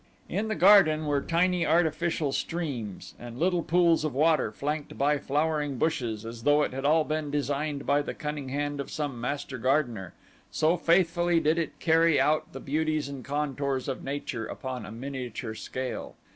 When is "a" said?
14.87-14.91